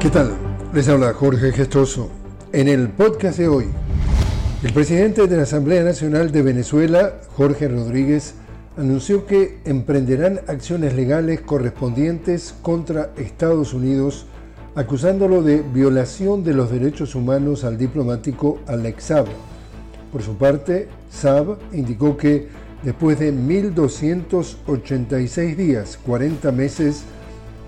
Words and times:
¿Qué 0.00 0.10
tal? 0.10 0.32
Les 0.72 0.88
habla 0.88 1.12
Jorge 1.12 1.50
Gestoso. 1.50 2.08
En 2.52 2.68
el 2.68 2.88
podcast 2.88 3.36
de 3.36 3.48
hoy, 3.48 3.64
el 4.62 4.72
presidente 4.72 5.26
de 5.26 5.36
la 5.36 5.42
Asamblea 5.42 5.82
Nacional 5.82 6.30
de 6.30 6.42
Venezuela, 6.42 7.14
Jorge 7.34 7.66
Rodríguez, 7.66 8.34
anunció 8.76 9.26
que 9.26 9.58
emprenderán 9.64 10.38
acciones 10.46 10.94
legales 10.94 11.40
correspondientes 11.40 12.54
contra 12.62 13.10
Estados 13.16 13.74
Unidos, 13.74 14.26
acusándolo 14.76 15.42
de 15.42 15.62
violación 15.62 16.44
de 16.44 16.54
los 16.54 16.70
derechos 16.70 17.16
humanos 17.16 17.64
al 17.64 17.76
diplomático 17.76 18.60
Alex 18.68 19.02
Saab. 19.02 19.26
Por 20.12 20.22
su 20.22 20.36
parte, 20.36 20.86
Saab 21.10 21.58
indicó 21.72 22.16
que 22.16 22.46
después 22.84 23.18
de 23.18 23.34
1.286 23.34 25.56
días, 25.56 25.98
40 26.06 26.52
meses, 26.52 27.02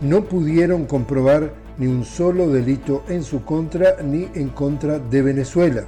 no 0.00 0.26
pudieron 0.26 0.86
comprobar 0.86 1.58
ni 1.80 1.86
un 1.86 2.04
solo 2.04 2.48
delito 2.48 3.02
en 3.08 3.24
su 3.24 3.42
contra 3.42 3.96
ni 4.04 4.28
en 4.34 4.50
contra 4.50 4.98
de 4.98 5.22
Venezuela. 5.22 5.84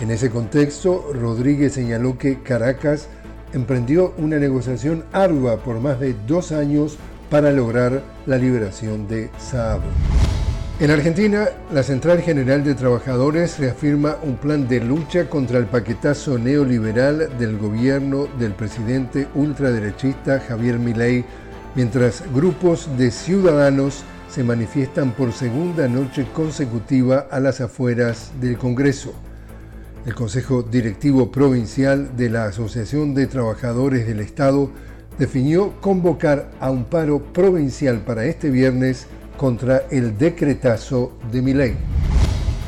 En 0.00 0.12
ese 0.12 0.30
contexto, 0.30 1.10
Rodríguez 1.12 1.72
señaló 1.72 2.16
que 2.16 2.40
Caracas 2.40 3.08
emprendió 3.52 4.14
una 4.16 4.38
negociación 4.38 5.04
ardua 5.12 5.56
por 5.56 5.80
más 5.80 5.98
de 5.98 6.14
dos 6.28 6.52
años 6.52 6.98
para 7.30 7.50
lograr 7.50 8.00
la 8.26 8.38
liberación 8.38 9.08
de 9.08 9.28
Saab. 9.38 9.80
En 10.78 10.92
Argentina, 10.92 11.48
la 11.72 11.82
Central 11.82 12.20
General 12.22 12.62
de 12.62 12.76
Trabajadores 12.76 13.58
reafirma 13.58 14.18
un 14.22 14.36
plan 14.36 14.68
de 14.68 14.78
lucha 14.78 15.28
contra 15.28 15.58
el 15.58 15.66
paquetazo 15.66 16.38
neoliberal 16.38 17.36
del 17.36 17.58
gobierno 17.58 18.28
del 18.38 18.52
presidente 18.52 19.26
ultraderechista 19.34 20.38
Javier 20.38 20.78
Milei, 20.78 21.24
mientras 21.74 22.22
grupos 22.32 22.88
de 22.96 23.10
ciudadanos 23.10 24.04
se 24.30 24.44
manifiestan 24.44 25.12
por 25.12 25.32
segunda 25.32 25.88
noche 25.88 26.26
consecutiva 26.32 27.26
a 27.30 27.40
las 27.40 27.60
afueras 27.60 28.32
del 28.40 28.58
Congreso. 28.58 29.12
El 30.06 30.14
Consejo 30.14 30.62
Directivo 30.62 31.32
Provincial 31.32 32.16
de 32.16 32.30
la 32.30 32.44
Asociación 32.46 33.14
de 33.14 33.26
Trabajadores 33.26 34.06
del 34.06 34.20
Estado 34.20 34.70
definió 35.18 35.72
convocar 35.80 36.50
a 36.60 36.70
un 36.70 36.84
paro 36.84 37.22
provincial 37.22 38.00
para 38.00 38.24
este 38.24 38.50
viernes 38.50 39.06
contra 39.36 39.84
el 39.90 40.16
decretazo 40.16 41.12
de 41.32 41.42
Miley. 41.42 41.76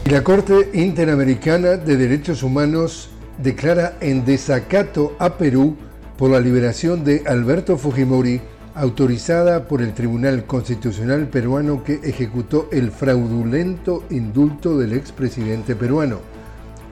Y 0.04 0.10
la 0.10 0.24
Corte 0.24 0.70
Interamericana 0.72 1.76
de 1.76 1.96
Derechos 1.96 2.42
Humanos 2.42 3.10
declara 3.42 3.96
en 4.00 4.24
desacato 4.24 5.14
a 5.18 5.36
Perú 5.36 5.76
por 6.16 6.30
la 6.30 6.40
liberación 6.40 7.04
de 7.04 7.22
Alberto 7.26 7.78
Fujimori 7.78 8.40
autorizada 8.74 9.66
por 9.66 9.82
el 9.82 9.94
Tribunal 9.94 10.44
Constitucional 10.44 11.28
peruano 11.28 11.82
que 11.82 12.00
ejecutó 12.02 12.68
el 12.72 12.90
fraudulento 12.90 14.04
indulto 14.10 14.78
del 14.78 14.92
expresidente 14.92 15.74
peruano. 15.74 16.18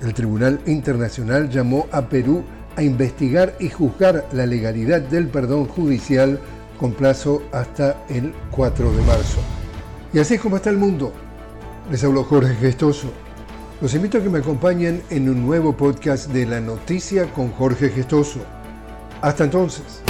El 0.02 0.14
Tribunal 0.14 0.60
Internacional 0.66 1.48
llamó 1.50 1.86
a 1.92 2.08
Perú 2.08 2.44
a 2.76 2.82
investigar 2.82 3.54
y 3.58 3.68
juzgar 3.68 4.26
la 4.32 4.46
legalidad 4.46 5.00
del 5.00 5.28
perdón 5.28 5.66
judicial 5.66 6.38
con 6.78 6.92
plazo 6.92 7.42
hasta 7.52 8.04
el 8.08 8.32
4 8.50 8.92
de 8.92 9.02
marzo. 9.02 9.40
Y 10.12 10.20
así 10.20 10.34
es 10.34 10.40
como 10.40 10.56
está 10.56 10.70
el 10.70 10.78
mundo. 10.78 11.12
Les 11.90 12.02
habló 12.04 12.24
Jorge 12.24 12.54
Gestoso. 12.54 13.08
Los 13.80 13.94
invito 13.94 14.18
a 14.18 14.22
que 14.22 14.30
me 14.30 14.38
acompañen 14.38 15.02
en 15.10 15.28
un 15.28 15.44
nuevo 15.44 15.76
podcast 15.76 16.30
de 16.30 16.46
La 16.46 16.60
Noticia 16.60 17.32
con 17.32 17.50
Jorge 17.52 17.90
Gestoso. 17.90 18.40
Hasta 19.20 19.44
entonces. 19.44 20.02